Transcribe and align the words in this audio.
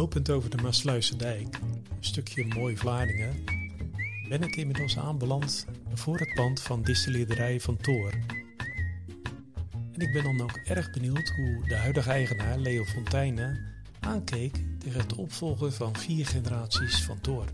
Lopend 0.00 0.30
over 0.30 0.50
de 0.50 0.62
Maasluisendijk, 0.62 1.56
een 1.56 1.96
stukje 2.00 2.46
mooi 2.46 2.76
Vlaardingen, 2.76 3.44
ben 4.28 4.42
ik 4.42 4.56
inmiddels 4.56 4.98
aanbeland 4.98 5.66
voor 5.94 6.18
het 6.18 6.34
pand 6.34 6.62
van 6.62 6.82
distilleerderij 6.82 7.60
Van 7.60 7.76
Toor. 7.76 8.12
En 9.92 10.00
ik 10.00 10.12
ben 10.12 10.22
dan 10.22 10.40
ook 10.40 10.56
erg 10.64 10.90
benieuwd 10.90 11.28
hoe 11.28 11.68
de 11.68 11.76
huidige 11.76 12.10
eigenaar 12.10 12.58
Leo 12.58 12.84
Fontijnen 12.84 13.82
aankeek 14.00 14.62
tegen 14.78 15.00
het 15.00 15.14
opvolgen 15.14 15.72
van 15.72 15.96
vier 15.96 16.26
generaties 16.26 17.04
Van 17.04 17.20
Toor. 17.20 17.46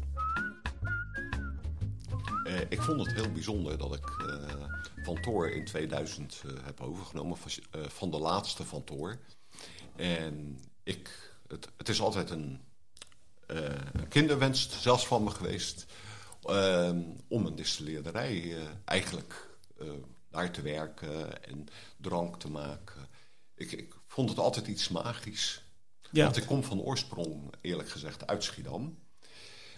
Uh, 2.45 2.61
ik 2.69 2.83
vond 2.83 3.07
het 3.07 3.15
heel 3.15 3.33
bijzonder 3.33 3.79
dat 3.79 3.95
ik 3.95 4.25
uh, 4.27 4.65
Van 5.05 5.21
Toor 5.21 5.51
in 5.51 5.65
2000 5.65 6.43
uh, 6.47 6.53
heb 6.65 6.81
overgenomen 6.81 7.37
van, 7.37 7.51
van, 7.71 8.11
de 8.11 8.19
laatste 8.19 8.65
Van 8.65 8.85
Toor. 8.85 9.19
En 9.97 10.59
ik, 10.83 11.35
het, 11.49 11.69
het 11.77 11.89
is 11.89 12.01
altijd 12.01 12.31
een, 12.31 12.61
een 13.47 14.09
kinderwens 14.09 14.83
zelfs 14.83 15.07
van 15.07 15.25
me 15.25 15.31
geweest 15.31 15.87
om 17.29 17.47
een 17.47 17.55
distilleerderij 17.55 18.57
eigenlijk 18.85 19.49
daar 20.31 20.51
te 20.51 20.63
werken 20.63 21.45
en 21.45 21.67
drank 21.97 22.41
te 22.41 22.51
maken. 22.51 23.09
Ik, 23.55 23.73
ik 23.73 23.95
vond 24.07 24.29
het 24.29 24.39
altijd 24.39 24.67
iets 24.67 24.89
magisch. 24.89 25.63
Ja. 26.11 26.25
Want 26.25 26.37
ik 26.37 26.47
kom 26.47 26.65
van 26.65 26.81
oorsprong, 26.81 27.53
eerlijk 27.61 27.89
gezegd, 27.89 28.27
uit 28.27 28.45
Schiedam. 28.45 28.99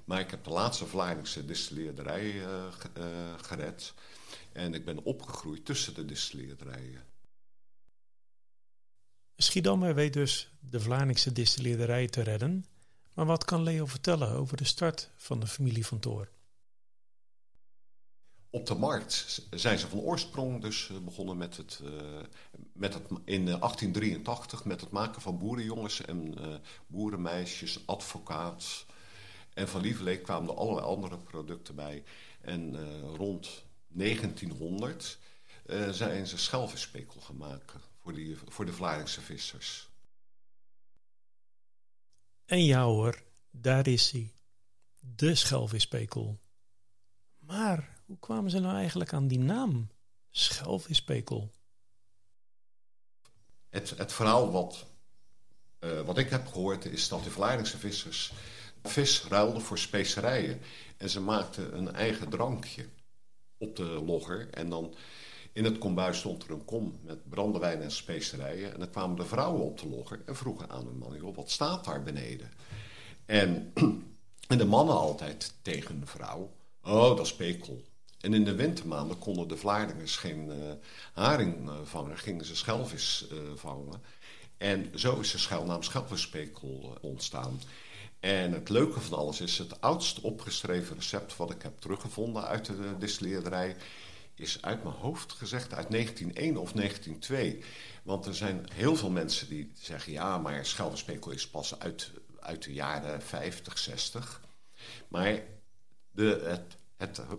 Maar 0.05 0.21
ik 0.21 0.31
heb 0.31 0.45
de 0.45 0.51
laatste 0.51 0.87
Vlaardingse 0.87 1.45
distilleerderij 1.45 2.43
gered. 3.37 3.95
En 4.53 4.75
ik 4.75 4.85
ben 4.85 5.05
opgegroeid 5.05 5.65
tussen 5.65 5.95
de 5.95 6.05
distilleerderijen. 6.05 7.03
Schiedam 9.41 9.81
weet 9.81 10.13
dus 10.13 10.53
de 10.61 10.81
Vlaardingse 10.81 11.33
distilleerderij 11.33 12.07
te 12.07 12.23
redden. 12.23 12.65
Maar 13.15 13.27
wat 13.27 13.45
kan 13.45 13.63
Leo 13.63 13.87
vertellen 13.87 14.29
over 14.31 14.57
de 14.57 14.65
start 14.65 15.11
van 15.17 15.41
de 15.41 15.47
familie 15.47 15.87
van 15.87 15.99
Toor? 15.99 16.29
Op 18.51 18.67
de 18.67 18.75
markt 18.75 19.47
zijn 19.51 19.79
ze 19.79 19.89
van 19.89 19.99
oorsprong 19.99 20.63
dus 20.63 20.89
eh, 20.91 20.99
begonnen 20.99 21.37
met 21.37 21.57
het, 21.57 21.81
uh, 21.85 21.91
met 22.73 22.95
het 22.95 23.03
in 23.25 23.45
1883 23.45 24.65
met 24.65 24.81
het 24.81 24.91
maken 24.91 25.23
van 25.23 25.39
boerenjongens 25.39 26.01
en 26.01 26.35
uh, 26.41 26.55
boerenmeisjes, 26.87 27.87
advocaat. 27.87 28.87
En 29.55 29.69
van 29.69 29.81
Lieverlee 29.81 30.21
kwamen 30.21 30.49
er 30.49 30.57
allerlei 30.57 30.87
andere 30.87 31.19
producten 31.19 31.75
bij. 31.75 32.05
En 32.41 32.77
rond 33.17 33.65
1900 33.89 35.19
zijn 35.91 36.27
ze 36.27 36.39
schelvispekel 36.39 37.21
gemaakt 37.21 37.75
voor, 38.09 38.17
die, 38.17 38.37
voor 38.49 38.67
de 38.67 38.73
Vlaardingse 38.73 39.21
vissers. 39.21 39.89
En 42.45 42.65
ja 42.65 42.85
hoor, 42.85 43.23
daar 43.51 43.87
is 43.87 44.11
hij. 44.11 44.33
De 44.99 45.35
schelvispekel. 45.35 46.41
Maar 47.39 48.01
hoe 48.07 48.19
kwamen 48.19 48.51
ze 48.51 48.59
nou 48.59 48.77
eigenlijk 48.77 49.13
aan 49.13 49.29
die 49.29 49.39
naam? 49.39 49.91
Schelvispekel. 50.31 51.51
Het, 53.69 53.91
het 53.91 54.13
verhaal 54.13 54.51
wat, 54.51 54.87
uh, 55.81 56.01
wat 56.01 56.19
ik 56.19 56.31
heb 56.31 56.47
gehoord 56.47 56.85
is 56.85 57.09
dat 57.09 57.25
de 57.25 57.31
Vlaardingse 57.31 57.79
vissers 57.79 58.33
vis 58.83 59.25
ruilden 59.25 59.63
voor 59.63 59.79
specerijen. 59.79 60.61
En 60.97 61.11
ze 61.11 61.21
maakten 61.21 61.77
een 61.77 61.95
eigen 61.95 62.29
drankje 62.29 62.89
op 63.59 63.77
de 63.77 63.83
logger. 63.83 64.51
En 64.51 64.71
dan 64.71 64.95
in 65.59 65.65
het 65.65 65.79
kombuis 65.79 66.19
stond 66.19 66.45
er 66.45 66.51
een 66.51 66.65
kom 66.65 66.99
met 67.03 67.29
brandewijn 67.29 67.83
en 67.83 67.91
specerijen. 67.91 68.73
En 68.73 68.79
dan 68.79 68.91
kwamen 68.91 69.17
de 69.17 69.25
vrouwen 69.25 69.63
op 69.63 69.79
de 69.79 69.89
logger 69.89 70.21
en 70.27 70.37
vroegen 70.37 70.71
aan 70.71 70.85
hun 70.87 70.99
man... 70.99 71.35
Wat 71.35 71.51
staat 71.51 71.85
daar 71.85 72.03
beneden? 72.03 72.51
En, 73.27 73.73
en 74.49 74.59
de 74.59 74.65
mannen 74.65 74.97
altijd 74.97 75.55
tegen 75.63 76.01
de 76.01 76.07
vrouw... 76.07 76.51
Oh, 76.83 77.17
dat 77.17 77.27
is 77.27 77.35
pekel. 77.35 77.83
En 78.21 78.35
in 78.35 78.45
de 78.45 78.55
wintermaanden 78.55 79.19
konden 79.19 79.49
de 79.49 79.57
Vlaardingers 79.57 80.17
geen 80.17 80.47
uh, 80.49 80.55
haring 81.13 81.69
uh, 81.69 81.75
vangen, 81.85 82.19
gingen 82.19 82.45
ze 82.45 82.57
schelvis 82.57 83.27
uh, 83.33 83.39
vangen. 83.55 84.03
En 84.57 84.93
zo 84.95 85.21
is 85.21 85.31
de 85.31 85.39
schuilnaam 85.39 85.83
schelvisspekel 85.83 86.97
ontstaan. 87.01 87.61
En 88.21 88.53
het 88.53 88.69
leuke 88.69 89.01
van 89.01 89.19
alles 89.19 89.41
is, 89.41 89.59
het 89.59 89.81
oudste 89.81 90.23
opgeschreven 90.23 90.97
recept 90.97 91.37
wat 91.37 91.51
ik 91.51 91.63
heb 91.63 91.81
teruggevonden 91.81 92.45
uit 92.45 92.67
de 92.67 92.95
distilleerderij, 92.99 93.77
is 94.41 94.63
uit 94.63 94.83
mijn 94.83 94.95
hoofd 94.95 95.33
gezegd 95.33 95.75
uit 95.75 95.91
1901 95.91 96.57
of 96.57 96.73
1902. 96.73 97.65
Want 98.03 98.27
er 98.27 98.35
zijn 98.35 98.67
heel 98.73 98.97
veel 98.97 99.11
mensen 99.11 99.49
die 99.49 99.73
zeggen, 99.75 100.13
ja, 100.13 100.39
maar 100.39 100.67
schelvisspekel 100.67 101.31
is 101.31 101.49
pas 101.49 101.79
uit, 101.79 102.11
uit 102.41 102.63
de 102.63 102.73
jaren 102.73 103.23
50, 103.23 103.79
60. 103.79 104.41
Maar 105.09 105.43
de, 106.11 106.41
het 106.45 106.77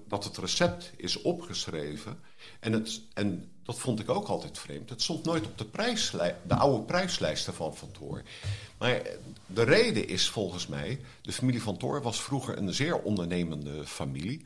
dat 0.08 0.24
het 0.24 0.38
recept 0.38 0.92
is 0.96 1.22
opgeschreven. 1.22 2.20
En, 2.59 2.74
het, 2.74 3.02
en 3.14 3.52
dat 3.64 3.80
vond 3.80 4.00
ik 4.00 4.09
ook 4.09 4.28
altijd 4.28 4.58
vreemd. 4.58 4.90
Het 4.90 5.02
stond 5.02 5.25
nooit 5.25 5.46
op 5.46 5.58
de, 5.58 6.34
de 6.47 6.56
oude 6.56 6.84
prijslijsten 6.84 7.53
van 7.53 7.75
Van 7.75 7.92
Toor. 7.92 8.24
Maar 8.78 9.02
de 9.46 9.64
reden 9.64 10.08
is 10.08 10.30
volgens 10.30 10.68
mij... 10.68 11.00
de 11.22 11.31
familie 11.31 11.62
Van 11.62 11.78
Toor 11.78 12.02
was 12.02 12.22
vroeger 12.22 12.58
een 12.58 12.74
zeer 12.74 13.02
ondernemende 13.02 13.86
familie. 13.86 14.46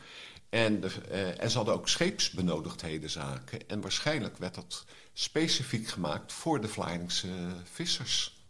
En, 0.50 0.84
eh, 0.84 1.48
ze 1.48 1.58
hadden 1.58 1.74
ook 1.74 1.90
scheepsbenodigdhedenzaken. 1.90 3.70
En 3.70 3.82
waarschijnlijk 3.82 4.38
werd 4.38 4.56
dat 4.56 4.86
specifiek 5.14 5.88
gemaakt 5.88 6.34
voor 6.34 6.62
de 6.62 6.68
Vlaardingse 6.68 7.28
vissers. 7.64 8.43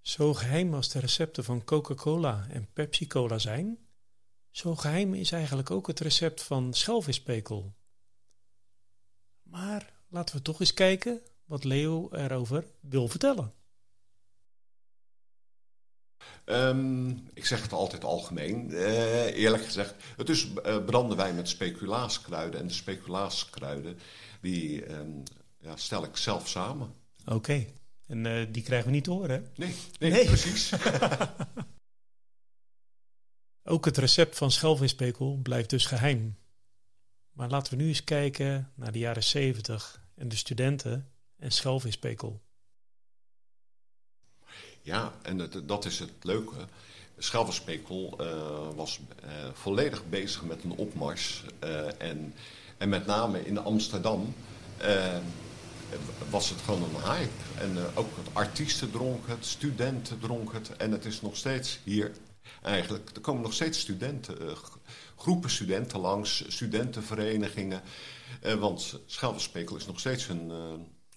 Zo 0.00 0.34
geheim 0.34 0.74
als 0.74 0.88
de 0.88 0.98
recepten 0.98 1.44
van 1.44 1.64
Coca-Cola 1.64 2.46
en 2.50 2.72
Pepsi-Cola 2.72 3.38
zijn, 3.38 3.78
zo 4.50 4.76
geheim 4.76 5.14
is 5.14 5.32
eigenlijk 5.32 5.70
ook 5.70 5.86
het 5.86 6.00
recept 6.00 6.42
van 6.42 6.74
schelvispekel. 6.74 7.74
Maar 9.42 9.92
laten 10.08 10.36
we 10.36 10.42
toch 10.42 10.60
eens 10.60 10.74
kijken 10.74 11.20
wat 11.44 11.64
Leo 11.64 12.08
erover 12.12 12.64
wil 12.80 13.08
vertellen. 13.08 13.52
Um, 16.44 17.28
ik 17.34 17.46
zeg 17.46 17.62
het 17.62 17.72
altijd 17.72 18.04
algemeen, 18.04 18.70
uh, 18.70 19.24
eerlijk 19.24 19.64
gezegd. 19.64 19.94
Het 20.16 20.28
is 20.28 20.46
uh, 20.46 20.84
brandewijn 20.84 21.34
met 21.34 21.48
speculaaskruiden. 21.48 22.60
En 22.60 22.66
de 22.66 22.72
speculaaskruiden, 22.72 23.98
die 24.40 24.92
um, 24.92 25.22
ja, 25.58 25.76
stel 25.76 26.04
ik 26.04 26.16
zelf 26.16 26.48
samen. 26.48 26.94
Oké. 27.24 27.34
Okay. 27.34 27.79
En 28.10 28.24
uh, 28.24 28.46
die 28.48 28.62
krijgen 28.62 28.86
we 28.86 28.94
niet 28.94 29.04
te 29.04 29.10
horen, 29.10 29.30
hè? 29.30 29.42
Nee, 29.56 29.74
nee, 29.98 30.10
nee. 30.10 30.24
precies. 30.24 30.72
Ook 33.72 33.84
het 33.84 33.96
recept 33.96 34.36
van 34.36 34.50
schelvispekel 34.50 35.38
blijft 35.42 35.70
dus 35.70 35.86
geheim. 35.86 36.38
Maar 37.32 37.48
laten 37.48 37.76
we 37.76 37.82
nu 37.82 37.88
eens 37.88 38.04
kijken 38.04 38.72
naar 38.74 38.92
de 38.92 38.98
jaren 38.98 39.22
70 39.22 40.02
en 40.14 40.28
de 40.28 40.36
studenten 40.36 41.10
en 41.36 41.50
schelvispekel. 41.50 42.40
Ja, 44.82 45.12
en 45.22 45.38
het, 45.38 45.68
dat 45.68 45.84
is 45.84 45.98
het 45.98 46.12
leuke. 46.22 46.56
Schelvispekel 47.18 48.16
uh, 48.20 48.68
was 48.74 49.00
uh, 49.24 49.30
volledig 49.52 50.08
bezig 50.08 50.44
met 50.44 50.64
een 50.64 50.72
opmars. 50.72 51.44
En, 51.98 52.34
en 52.78 52.88
met 52.88 53.06
name 53.06 53.46
in 53.46 53.58
Amsterdam 53.58 54.34
was 56.30 56.48
het 56.48 56.60
gewoon 56.60 56.82
een 56.82 57.02
hype. 57.02 57.60
En 57.60 57.76
uh, 57.76 57.84
ook 57.94 58.08
artiesten 58.32 58.90
dronken 58.90 59.30
het, 59.32 59.46
studenten 59.46 60.18
dronken 60.18 60.54
het. 60.54 60.76
En 60.76 60.92
het 60.92 61.04
is 61.04 61.20
nog 61.20 61.36
steeds 61.36 61.80
hier 61.84 62.12
eigenlijk. 62.62 63.10
Er 63.14 63.20
komen 63.20 63.42
nog 63.42 63.52
steeds 63.52 63.78
studenten, 63.78 64.42
uh, 64.42 64.52
groepen 65.16 65.50
studenten 65.50 66.00
langs, 66.00 66.44
studentenverenigingen. 66.48 67.82
Uh, 68.46 68.54
want 68.54 69.00
Schelverspekel 69.06 69.76
is 69.76 69.86
nog 69.86 70.00
steeds 70.00 70.26
hun, 70.26 70.52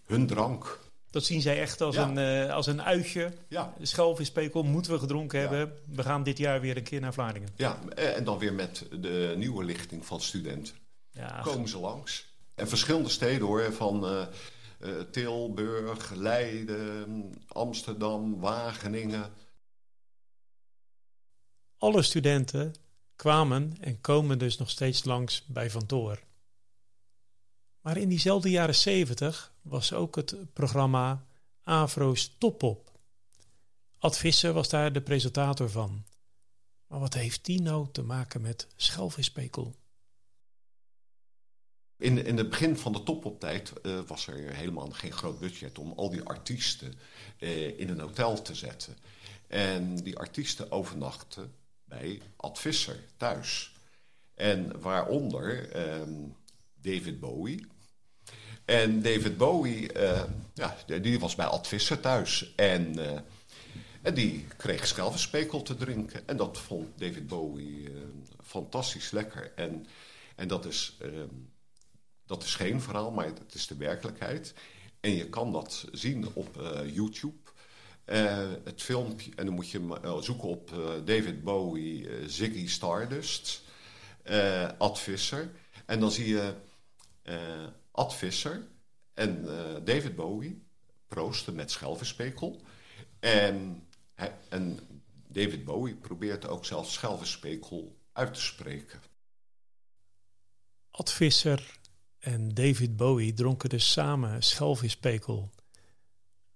hun 0.05 0.27
drank. 0.27 0.79
Dat 1.09 1.25
zien 1.25 1.41
zij 1.41 1.59
echt 1.61 1.81
als, 1.81 1.95
ja. 1.95 2.09
een, 2.09 2.51
als 2.51 2.67
een 2.67 2.81
uitje. 2.81 3.33
Ja. 3.47 3.73
Schelvispekel 3.81 4.63
moeten 4.63 4.91
we 4.91 4.99
gedronken 4.99 5.39
ja. 5.39 5.47
hebben. 5.47 5.77
We 5.87 6.03
gaan 6.03 6.23
dit 6.23 6.37
jaar 6.37 6.61
weer 6.61 6.77
een 6.77 6.83
keer 6.83 7.01
naar 7.01 7.13
Vlaardingen. 7.13 7.49
Ja, 7.55 7.79
en 7.95 8.23
dan 8.23 8.37
weer 8.37 8.53
met 8.53 8.85
de 8.91 9.33
nieuwe 9.37 9.63
lichting 9.63 10.05
van 10.05 10.21
studenten. 10.21 10.75
Ja. 11.11 11.41
Komen 11.43 11.69
ze 11.69 11.77
langs. 11.77 12.25
En 12.55 12.67
verschillende 12.67 13.09
steden 13.09 13.47
hoor, 13.47 13.73
van 13.73 14.27
Tilburg, 15.11 16.11
Leiden, 16.11 17.33
Amsterdam, 17.47 18.39
Wageningen. 18.39 19.31
Alle 21.77 22.01
studenten 22.01 22.73
kwamen 23.15 23.77
en 23.79 24.01
komen 24.01 24.39
dus 24.39 24.57
nog 24.57 24.69
steeds 24.69 25.03
langs 25.03 25.45
bij 25.45 25.69
Van 25.69 25.85
Toor. 25.85 26.19
Maar 27.81 27.97
in 27.97 28.09
diezelfde 28.09 28.49
jaren 28.49 28.75
70 28.75 29.53
was 29.61 29.93
ook 29.93 30.15
het 30.15 30.53
programma 30.53 31.25
Afro's 31.63 32.35
Topop. 32.37 32.91
Ad 33.97 34.17
Visser 34.17 34.53
was 34.53 34.69
daar 34.69 34.93
de 34.93 35.01
presentator 35.01 35.69
van. 35.69 36.05
Maar 36.87 36.99
wat 36.99 37.13
heeft 37.13 37.45
die 37.45 37.61
nou 37.61 37.87
te 37.91 38.01
maken 38.01 38.41
met 38.41 38.67
schelvispekel? 38.75 39.75
In, 42.03 42.25
in 42.25 42.37
het 42.37 42.49
begin 42.49 42.77
van 42.77 42.93
de 42.93 43.03
topoptijd 43.03 43.73
uh, 43.83 43.99
was 44.07 44.27
er 44.27 44.55
helemaal 44.55 44.89
geen 44.89 45.11
groot 45.11 45.39
budget 45.39 45.79
om 45.79 45.93
al 45.95 46.09
die 46.09 46.23
artiesten 46.23 46.93
uh, 47.39 47.79
in 47.79 47.89
een 47.89 47.99
hotel 47.99 48.41
te 48.41 48.55
zetten. 48.55 48.97
En 49.47 49.95
die 49.95 50.17
artiesten 50.17 50.71
overnachten 50.71 51.53
bij 51.85 52.21
Ad 52.35 52.59
Visser 52.59 52.99
thuis. 53.17 53.73
En 54.33 54.81
waaronder 54.81 55.75
uh, 55.75 56.01
David 56.81 57.19
Bowie. 57.19 57.65
En 58.65 59.01
David 59.01 59.37
Bowie, 59.37 59.91
ja, 60.53 60.77
die 61.01 61.19
was 61.19 61.35
bij 61.35 61.45
Ad 61.45 61.67
Visser 61.67 61.99
thuis. 61.99 62.53
En, 62.55 62.97
en 64.01 64.13
die 64.13 64.47
kreeg 64.57 64.87
schelvenspekel 64.87 65.61
te 65.61 65.75
drinken. 65.75 66.27
En 66.27 66.37
dat 66.37 66.57
vond 66.57 66.99
David 66.99 67.27
Bowie 67.27 67.89
fantastisch 68.43 69.11
lekker. 69.11 69.51
En, 69.55 69.85
en 70.35 70.47
dat 70.47 70.65
is 70.65 70.97
ehm, 70.99 71.27
dat 72.33 72.43
is 72.43 72.55
geen 72.55 72.81
verhaal, 72.81 73.11
maar 73.11 73.25
het 73.25 73.53
is 73.53 73.67
de 73.67 73.75
werkelijkheid. 73.75 74.53
En 74.99 75.15
je 75.15 75.29
kan 75.29 75.51
dat 75.51 75.85
zien 75.91 76.27
op 76.33 76.57
uh, 76.57 76.95
YouTube. 76.95 77.37
Uh, 78.05 78.51
het 78.63 78.81
filmpje, 78.81 79.31
en 79.35 79.45
dan 79.45 79.55
moet 79.55 79.69
je 79.69 79.79
uh, 79.79 80.17
zoeken 80.17 80.47
op 80.47 80.69
David 81.05 81.43
Bowie, 81.43 82.09
Ziggy 82.29 82.67
Stardust, 82.67 83.61
Ad 84.77 84.99
Visser. 84.99 85.51
En 85.85 85.99
dan 85.99 86.11
zie 86.11 86.27
je 86.27 86.55
Ad 87.91 88.15
Visser 88.15 88.67
en 89.13 89.45
David 89.83 90.15
Bowie 90.15 90.63
proosten 91.07 91.55
met 91.55 91.71
schelvenspekel. 91.71 92.61
En, 93.19 93.87
en 94.49 94.79
David 95.27 95.63
Bowie 95.65 95.95
probeert 95.95 96.47
ook 96.47 96.65
zelfs 96.65 96.93
schelvenspekel 96.93 97.97
uit 98.11 98.33
te 98.33 98.41
spreken. 98.41 99.01
Ad 100.91 101.11
Visser 101.11 101.81
en 102.23 102.53
David 102.53 102.95
Bowie 102.95 103.33
dronken 103.33 103.69
dus 103.69 103.91
samen 103.91 104.43
schelvispekel. 104.43 105.51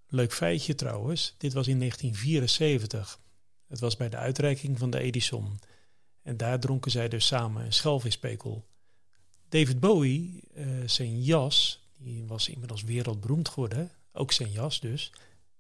Leuk 0.08 0.34
feitje 0.34 0.76
trouwens, 0.76 1.36
dit 1.38 1.54
was 1.54 1.68
in 1.68 1.80
1974. 1.80 3.20
Het 3.68 3.80
was 3.80 3.98
bij 3.98 4.10
de 4.10 4.18
uitreiking 4.18 4.78
van 4.78 4.90
de 4.90 5.00
Edison. 5.00 5.60
En 6.22 6.38
daar 6.38 6.60
dronken 6.60 6.92
zij 6.92 7.08
dus 7.08 7.28
samen 7.28 7.66
een 7.66 7.74
schelvispekel. 7.74 8.68
David 9.50 9.80
Bowie, 9.80 10.44
uh, 10.56 10.68
zijn 10.86 11.22
jas, 11.22 11.88
die 11.98 12.26
was 12.26 12.50
inmiddels 12.50 12.84
wereldberoemd 12.84 13.50
geworden, 13.50 13.92
ook 14.12 14.32
zijn 14.32 14.52
jas 14.52 14.80
dus, 14.80 15.12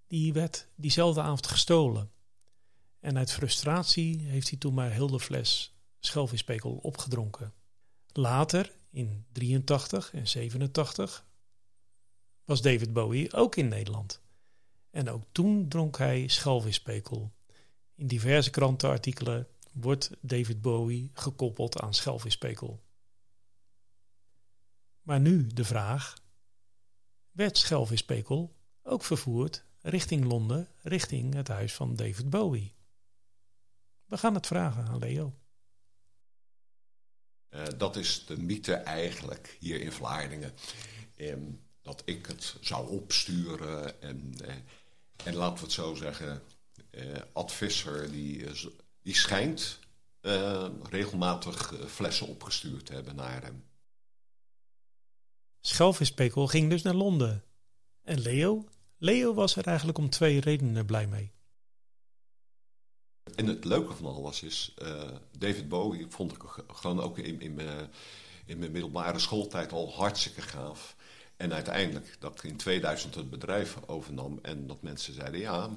die 0.08 0.34
werd 0.34 0.68
diezelfde 0.76 1.22
avond 1.22 1.48
gestolen. 1.48 2.12
En 3.00 3.18
uit 3.18 3.32
frustratie 3.32 4.20
heeft 4.20 4.50
hij 4.50 4.58
toen 4.58 4.74
maar 4.74 4.92
heel 4.92 5.08
de 5.08 5.20
fles 5.20 5.74
schelvispekel 6.00 6.72
opgedronken. 6.72 7.54
Later, 8.14 8.72
in 8.90 9.26
83 9.32 10.14
en 10.14 10.28
87 10.28 11.26
was 12.44 12.62
David 12.62 12.94
Bowie 12.94 13.34
ook 13.34 13.56
in 13.56 13.68
Nederland. 13.68 14.22
En 14.90 15.10
ook 15.10 15.24
toen 15.32 15.68
dronk 15.68 15.98
hij 15.98 16.28
schelvispekel. 16.28 17.34
In 17.96 18.08
diverse 18.08 18.50
krantenartikelen 18.50 19.48
wordt 19.72 20.12
David 20.22 20.62
Bowie 20.62 21.12
gekoppeld 21.14 21.80
aan 21.80 21.94
schelvispekel. 21.94 22.84
Maar 25.02 25.20
nu 25.20 25.48
de 25.48 25.66
vraag: 25.66 26.18
werd 27.32 27.58
schelvispekel 27.58 28.56
ook 28.84 29.04
vervoerd 29.04 29.66
richting 29.82 30.26
Londen, 30.26 30.70
richting 30.82 31.34
het 31.34 31.48
huis 31.48 31.74
van 31.74 31.96
David 31.96 32.30
Bowie? 32.30 32.76
We 34.06 34.18
gaan 34.18 34.34
het 34.34 34.48
vragen 34.48 34.86
aan 34.86 35.00
Leo. 35.00 35.34
Uh, 37.58 37.64
dat 37.78 37.96
is 37.96 38.26
de 38.26 38.38
mythe 38.38 38.74
eigenlijk 38.74 39.58
hier 39.60 39.82
in 39.82 39.92
Vlaardingen. 39.92 40.54
Um, 41.18 41.66
dat 41.82 42.02
ik 42.06 42.26
het 42.26 42.56
zou 42.62 42.90
opsturen. 42.90 44.02
En, 44.02 44.36
uh, 44.42 44.54
en 45.24 45.36
laten 45.36 45.56
we 45.56 45.64
het 45.64 45.72
zo 45.72 45.96
zeggen, 45.96 46.42
uh, 46.92 47.18
Ad 47.34 47.52
Visser 47.52 48.12
die, 48.12 48.46
die 49.02 49.16
schijnt 49.16 49.80
regelmatig 50.90 51.74
flessen 51.88 52.28
opgestuurd 52.28 52.86
te 52.86 52.94
hebben 52.94 53.16
naar 53.16 53.44
hem. 53.44 53.64
Schelvispekel 55.62 56.48
ging 56.48 56.70
dus 56.70 56.82
naar 56.82 56.94
Londen. 56.94 57.44
En 58.04 58.20
Leo? 58.20 58.66
Leo 58.98 59.34
was 59.34 59.56
er 59.56 59.66
eigenlijk 59.68 59.98
om 59.98 60.10
twee 60.10 60.40
redenen 60.40 60.86
blij 60.86 61.08
mee. 61.08 61.32
En 63.36 63.48
het 63.48 63.66
leuke 63.66 63.94
van 63.94 64.06
alles 64.06 64.44
is, 64.44 64.74
uh, 64.82 65.04
David 65.38 65.70
Bowie 65.70 66.06
vond 66.10 66.32
ik 66.32 66.42
gewoon 66.68 67.02
ook 67.02 67.18
in, 67.18 67.42
in, 67.42 67.54
mijn, 67.54 67.90
in 68.46 68.60
mijn 68.60 68.72
middelbare 68.72 69.20
schooltijd 69.20 69.72
al 69.72 69.94
hartstikke 69.94 70.42
gaaf. 70.42 70.96
En 71.38 71.54
uiteindelijk 71.54 72.16
dat 72.20 72.44
in 72.44 72.58
2000 72.58 73.16
het 73.16 73.30
bedrijf 73.30 73.78
overnam 73.86 74.40
en 74.42 74.68
dat 74.68 74.82
mensen 74.82 75.14
zeiden, 75.14 75.40
ja, 75.40 75.70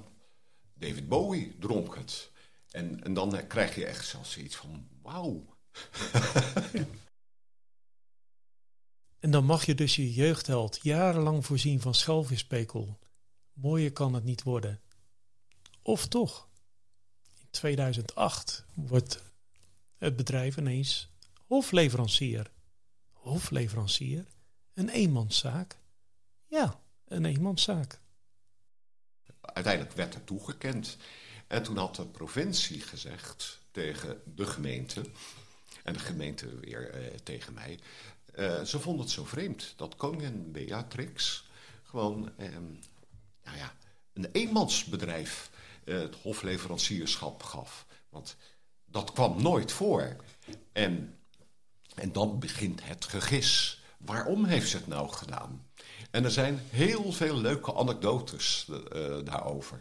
David 0.74 1.08
Bowie 1.08 1.56
dronk 1.58 1.96
het. 1.96 2.30
En, 2.70 3.04
en 3.04 3.14
dan 3.14 3.46
krijg 3.46 3.74
je 3.74 3.86
echt 3.86 4.06
zelfs 4.06 4.36
iets 4.36 4.56
van, 4.56 4.88
wauw. 5.02 5.56
en 9.20 9.30
dan 9.30 9.44
mag 9.44 9.66
je 9.66 9.74
dus 9.74 9.96
je 9.96 10.12
jeugdheld 10.12 10.78
jarenlang 10.82 11.46
voorzien 11.46 11.80
van 11.80 11.94
schelvispekel. 11.94 12.98
Mooier 13.52 13.92
kan 13.92 14.14
het 14.14 14.24
niet 14.24 14.42
worden. 14.42 14.80
Of 15.82 16.06
toch? 16.06 16.49
2008 17.50 18.64
wordt 18.74 19.22
het 19.96 20.16
bedrijf 20.16 20.56
ineens 20.56 21.08
hofleverancier. 21.46 22.50
Hofleverancier? 23.10 24.26
Een 24.74 24.88
eenmanszaak? 24.88 25.78
Ja, 26.46 26.80
een 27.04 27.24
eenmanszaak. 27.24 27.98
Uiteindelijk 29.40 29.96
werd 29.96 30.14
er 30.14 30.24
toegekend. 30.24 30.96
En 31.46 31.62
toen 31.62 31.76
had 31.76 31.96
de 31.96 32.06
provincie 32.06 32.80
gezegd 32.80 33.58
tegen 33.70 34.22
de 34.24 34.46
gemeente... 34.46 35.04
en 35.84 35.92
de 35.92 35.98
gemeente 35.98 36.60
weer 36.60 36.90
eh, 36.90 37.18
tegen 37.22 37.54
mij... 37.54 37.78
Uh, 38.34 38.62
ze 38.62 38.80
vonden 38.80 39.04
het 39.04 39.10
zo 39.10 39.24
vreemd 39.24 39.72
dat 39.76 39.96
koningin 39.96 40.52
Beatrix 40.52 41.44
gewoon 41.82 42.32
eh, 42.36 42.48
nou 43.44 43.56
ja, 43.56 43.74
een 44.12 44.28
eenmansbedrijf 44.32 45.50
eh, 45.52 45.59
het 45.84 46.14
hofleverancierschap 46.14 47.42
gaf. 47.42 47.86
Want 48.08 48.36
dat 48.84 49.12
kwam 49.12 49.42
nooit 49.42 49.72
voor. 49.72 50.16
En, 50.72 51.18
en 51.94 52.12
dan 52.12 52.38
begint 52.38 52.84
het 52.84 53.04
gegis. 53.04 53.82
Waarom 53.98 54.44
heeft 54.44 54.68
ze 54.68 54.76
het 54.76 54.86
nou 54.86 55.08
gedaan? 55.08 55.66
En 56.10 56.24
er 56.24 56.30
zijn 56.30 56.58
heel 56.58 57.12
veel 57.12 57.36
leuke 57.36 57.74
anekdotes 57.74 58.66
uh, 58.68 59.24
daarover. 59.24 59.80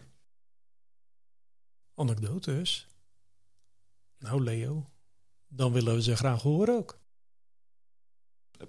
Anekdotes? 1.94 2.88
Nou, 4.18 4.44
Leo, 4.44 4.89
dan 5.48 5.72
willen 5.72 5.96
we 5.96 6.01
ze 6.01 6.15
graag 6.15 6.41
horen 6.41 6.75
ook. 6.75 7.00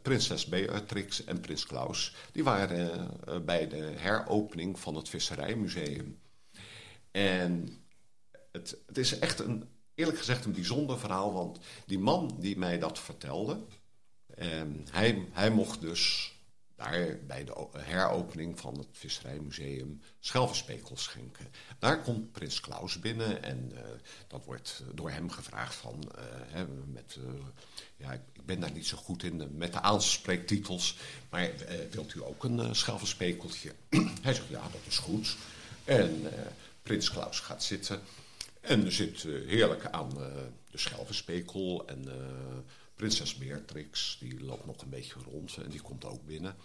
Prinses 0.02 0.46
Beatrix 0.46 1.24
en 1.24 1.40
prins 1.40 1.66
Klaus 1.66 2.14
die 2.32 2.44
waren 2.44 3.10
uh, 3.28 3.38
bij 3.38 3.68
de 3.68 3.76
heropening 3.76 4.78
van 4.78 4.94
het 4.94 5.08
Visserijmuseum. 5.08 6.20
En 7.10 7.68
het, 8.52 8.76
is 8.92 9.18
echt 9.18 9.38
een, 9.38 9.68
eerlijk 9.94 10.18
gezegd 10.18 10.44
een 10.44 10.52
bijzonder 10.52 10.98
verhaal, 10.98 11.32
want 11.32 11.58
die 11.86 11.98
man 11.98 12.36
die 12.38 12.58
mij 12.58 12.78
dat 12.78 12.98
vertelde, 12.98 13.64
eh, 14.26 14.62
hij, 14.90 15.26
hij 15.32 15.50
mocht 15.50 15.80
dus 15.80 16.34
daar 16.80 17.18
bij 17.26 17.44
de 17.44 17.66
heropening 17.78 18.60
van 18.60 18.78
het 18.78 18.88
Visserijmuseum 18.92 20.00
schelvenspekels 20.20 21.02
schenken. 21.02 21.46
Daar 21.78 22.02
komt 22.02 22.32
prins 22.32 22.60
Klaus 22.60 23.00
binnen 23.00 23.42
en 23.42 23.70
uh, 23.74 23.80
dat 24.28 24.44
wordt 24.44 24.82
door 24.94 25.10
hem 25.10 25.30
gevraagd 25.30 25.74
van, 25.74 26.12
uh, 26.18 26.22
hè, 26.26 26.66
met, 26.86 27.16
uh, 27.18 27.44
ja, 27.96 28.12
ik 28.12 28.44
ben 28.44 28.60
daar 28.60 28.72
niet 28.72 28.86
zo 28.86 28.96
goed 28.96 29.22
in 29.22 29.56
met 29.56 29.72
de 29.72 29.80
aanspreektitels, 29.80 30.96
maar 31.30 31.50
wilt 31.90 32.14
u 32.14 32.22
ook 32.22 32.44
een 32.44 32.76
schelvenspekeltje? 32.76 33.74
Hij 34.22 34.34
zegt, 34.34 34.48
ja, 34.48 34.62
dat 34.62 34.80
is 34.86 34.98
goed. 34.98 35.36
En 35.84 36.22
Prins 36.82 37.10
Klaus 37.10 37.40
gaat 37.40 37.62
zitten. 37.62 38.00
En 38.60 38.92
zit 38.92 39.22
uh, 39.22 39.48
heerlijk 39.48 39.86
aan 39.86 40.10
uh, 40.18 40.26
de 40.70 40.78
schelvenspekel. 40.78 41.86
En 41.86 42.04
uh, 42.08 42.14
prinses 42.94 43.34
Beatrix, 43.34 44.16
die 44.20 44.44
loopt 44.44 44.66
nog 44.66 44.82
een 44.82 44.88
beetje 44.88 45.20
rond 45.30 45.56
en 45.56 45.70
die 45.70 45.80
komt 45.80 46.04
ook 46.04 46.26
binnen. 46.26 46.56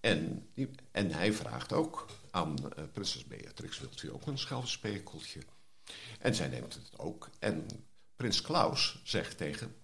En, 0.00 0.48
die, 0.54 0.70
en 0.90 1.10
hij 1.10 1.32
vraagt 1.32 1.72
ook 1.72 2.06
aan 2.30 2.54
prinses 2.92 3.24
Beatrix, 3.24 3.78
wilt 3.78 4.02
u 4.02 4.12
ook 4.12 4.26
een 4.26 4.38
schelvenspekeltje? 4.38 5.40
En 6.20 6.34
zij 6.34 6.48
neemt 6.48 6.74
het 6.74 6.98
ook. 6.98 7.30
En 7.38 7.66
prins 8.16 8.40
Klaus 8.40 9.00
zegt 9.04 9.36
tegen 9.36 9.74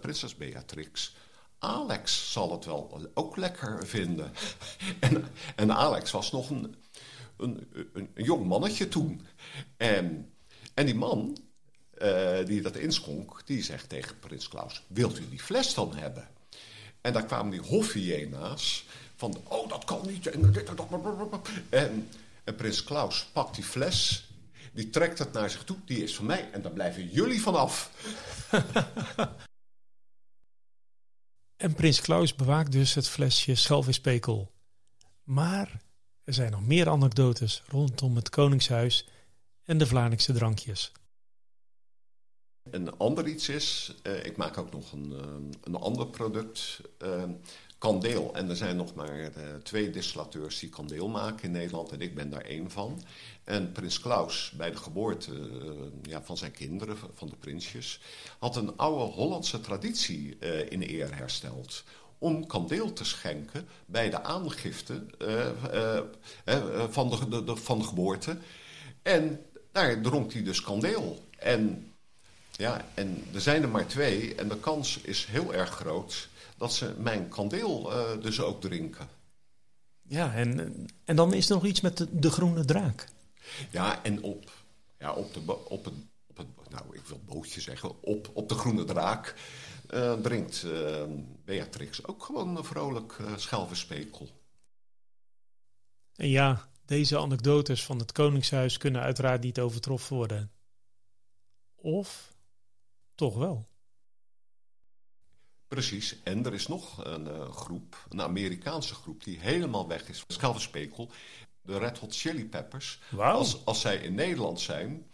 prinses 0.00 0.34
Beatrix... 0.34 1.14
Alex 1.60 2.32
zal 2.32 2.52
het 2.52 2.64
wel 2.64 3.10
ook 3.14 3.36
lekker 3.36 3.86
vinden. 3.86 4.32
en, 5.00 5.28
en 5.56 5.72
Alex 5.72 6.10
was 6.10 6.32
nog 6.32 6.50
een 6.50 6.74
een, 7.38 8.08
jong 8.14 8.46
mannetje 8.46 8.88
toen. 8.88 9.26
En, 9.76 10.32
en 10.74 10.86
die 10.86 10.94
man 10.94 11.38
uh, 12.02 12.46
die 12.46 12.62
dat 12.62 12.76
inschonk, 12.76 13.42
die 13.44 13.62
zegt 13.62 13.88
tegen 13.88 14.18
prins 14.18 14.48
Klaus... 14.48 14.82
wilt 14.86 15.18
u 15.18 15.28
die 15.28 15.40
fles 15.40 15.74
dan 15.74 15.96
hebben? 15.96 16.28
En 17.00 17.12
daar 17.12 17.24
kwamen 17.24 17.50
die 17.50 17.60
hofhyena's 17.60 18.84
van, 19.16 19.40
oh, 19.48 19.68
dat 19.68 19.84
kan 19.84 20.06
niet. 20.06 20.26
En, 20.26 20.54
en, 21.70 22.08
en 22.44 22.56
prins 22.56 22.84
Klaus 22.84 23.24
pakt 23.32 23.54
die 23.54 23.64
fles, 23.64 24.28
die 24.72 24.90
trekt 24.90 25.18
het 25.18 25.32
naar 25.32 25.50
zich 25.50 25.64
toe, 25.64 25.76
die 25.84 26.02
is 26.02 26.16
van 26.16 26.26
mij. 26.26 26.50
En 26.52 26.62
daar 26.62 26.72
blijven 26.72 27.08
jullie 27.08 27.40
vanaf. 27.40 27.90
en 31.56 31.74
prins 31.74 32.00
Klaus 32.00 32.34
bewaakt 32.34 32.72
dus 32.72 32.94
het 32.94 33.08
flesje 33.08 33.54
schelvispekel. 33.54 34.52
Maar 35.22 35.80
er 36.28 36.34
zijn 36.34 36.50
nog 36.50 36.66
meer 36.66 36.88
anekdotes 36.88 37.62
rondom 37.68 38.16
het 38.16 38.28
Koningshuis 38.28 39.06
en 39.64 39.78
de 39.78 39.86
Vlaanderen 39.86 40.34
drankjes. 40.34 40.92
Een 42.70 42.96
ander 42.96 43.26
iets 43.26 43.48
is, 43.48 43.94
uh, 44.02 44.24
ik 44.24 44.36
maak 44.36 44.58
ook 44.58 44.72
nog 44.72 44.92
een, 44.92 45.10
uh, 45.10 45.20
een 45.62 45.74
ander 45.74 46.06
product, 46.06 46.80
uh, 47.02 47.22
kandeel. 47.78 48.34
En 48.34 48.48
er 48.48 48.56
zijn 48.56 48.76
nog 48.76 48.94
maar 48.94 49.32
twee 49.62 49.90
distillateurs 49.90 50.58
die 50.58 50.68
kandeel 50.68 51.08
maken 51.08 51.44
in 51.44 51.50
Nederland 51.50 51.92
en 51.92 52.00
ik 52.00 52.14
ben 52.14 52.30
daar 52.30 52.44
één 52.44 52.70
van. 52.70 53.02
En 53.44 53.72
prins 53.72 54.00
Klaus, 54.00 54.52
bij 54.56 54.70
de 54.70 54.76
geboorte 54.76 55.50
ja, 56.02 56.22
van 56.22 56.36
zijn 56.36 56.52
kinderen, 56.52 56.96
van 57.14 57.28
de 57.28 57.36
prinsjes, 57.36 58.00
had 58.38 58.56
een 58.56 58.76
oude 58.76 59.12
Hollandse 59.12 59.60
traditie 59.60 60.38
in 60.68 60.82
eer 60.82 61.16
hersteld 61.16 61.84
om 62.18 62.46
kandeel 62.46 62.92
te 62.92 63.04
schenken 63.04 63.68
bij 63.86 64.10
de 64.10 64.22
aangifte 64.22 65.06
van, 66.90 67.10
de, 67.10 67.44
de, 67.44 67.56
van 67.56 67.78
de 67.78 67.84
geboorte. 67.84 68.38
En 69.02 69.40
daar 69.72 70.00
dronk 70.00 70.32
hij 70.32 70.42
dus 70.42 70.60
kandeel. 70.60 71.24
En 71.38 71.92
ja, 72.52 72.84
en 72.94 73.24
er 73.34 73.40
zijn 73.40 73.62
er 73.62 73.68
maar 73.68 73.86
twee 73.86 74.34
en 74.34 74.48
de 74.48 74.58
kans 74.58 74.98
is 74.98 75.24
heel 75.24 75.54
erg 75.54 75.70
groot 75.70 76.28
dat 76.56 76.72
ze 76.72 76.94
mijn 76.98 77.28
kandeel 77.28 77.90
dus 78.20 78.40
ook 78.40 78.60
drinken. 78.60 79.08
Ja, 80.02 80.34
en, 80.34 80.86
en 81.04 81.16
dan 81.16 81.34
is 81.34 81.48
er 81.48 81.54
nog 81.54 81.64
iets 81.64 81.80
met 81.80 81.96
de, 81.96 82.06
de 82.10 82.30
groene 82.30 82.64
draak. 82.64 83.08
Ja, 83.70 84.02
en 84.02 84.22
op, 84.22 84.50
ja, 84.98 85.12
op, 85.12 85.34
de, 85.34 85.40
op, 85.68 85.84
het, 85.84 85.94
op 86.26 86.36
het, 86.36 86.46
nou 86.70 86.82
ik 86.92 87.06
wil 87.06 87.20
bootje 87.26 87.60
zeggen, 87.60 88.02
op, 88.02 88.30
op 88.32 88.48
de 88.48 88.54
groene 88.54 88.84
draak 88.84 89.34
uh, 89.90 90.12
drinkt 90.12 90.62
uh, 90.62 91.02
Beatrix 91.44 92.06
ook 92.06 92.24
gewoon 92.24 92.56
een 92.56 92.64
vrolijk 92.64 93.18
uh, 93.20 93.36
schelvenspekel. 93.36 94.28
En 96.14 96.28
ja, 96.28 96.68
deze 96.84 97.18
anekdotes 97.18 97.84
van 97.84 97.98
het 97.98 98.12
Koningshuis 98.12 98.76
kunnen 98.76 99.02
uiteraard 99.02 99.42
niet 99.42 99.60
overtroffen 99.60 100.16
worden. 100.16 100.52
Of 101.74 102.32
toch 103.14 103.36
wel. 103.36 103.66
Precies. 105.68 106.22
En 106.22 106.46
er 106.46 106.54
is 106.54 106.66
nog 106.66 107.04
een 107.04 107.26
uh, 107.26 107.50
groep, 107.50 108.06
een 108.08 108.22
Amerikaanse 108.22 108.94
groep, 108.94 109.24
die 109.24 109.38
helemaal 109.40 109.88
weg 109.88 110.08
is. 110.08 110.24
Schelvenspekel, 110.26 111.10
de 111.62 111.78
Red 111.78 111.98
Hot 111.98 112.16
Chili 112.16 112.48
Peppers. 112.48 113.00
Wow. 113.10 113.20
Als, 113.20 113.64
als 113.64 113.80
zij 113.80 113.96
in 113.96 114.14
Nederland 114.14 114.60
zijn, 114.60 115.06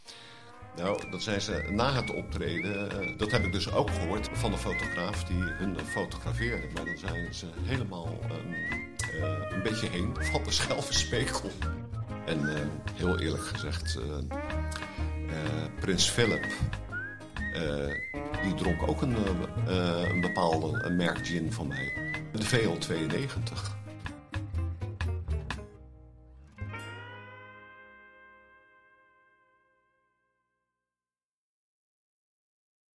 nou, 0.76 1.10
dat 1.10 1.22
zijn 1.22 1.40
ze 1.40 1.68
na 1.70 1.92
het 1.92 2.14
optreden. 2.14 3.02
Uh, 3.02 3.18
dat 3.18 3.30
heb 3.30 3.44
ik 3.44 3.52
dus 3.52 3.72
ook 3.72 3.90
gehoord 3.90 4.28
van 4.32 4.50
de 4.50 4.58
fotograaf 4.58 5.24
die 5.24 5.42
hun 5.42 5.76
fotografeerde. 5.86 6.66
Maar 6.74 6.84
dan 6.84 6.98
zijn 6.98 7.34
ze 7.34 7.46
helemaal 7.62 8.18
um, 8.30 8.52
uh, 9.14 9.50
een 9.50 9.62
beetje 9.62 9.88
heen 9.88 10.14
van 10.20 10.42
de 10.44 10.50
Schelvenspekel. 10.50 11.50
En 12.26 12.70
heel 12.94 13.18
eerlijk 13.18 13.44
gezegd, 13.44 13.98
Prins 15.80 16.10
Philip 16.10 16.46
die 18.42 18.54
dronk 18.54 18.88
ook 18.88 19.02
een, 19.02 19.16
een 20.10 20.20
bepaalde 20.20 20.90
merk 20.90 21.26
gin 21.26 21.52
van 21.52 21.66
mij. 21.66 21.92
De 22.32 22.44
VL92. 22.44 23.83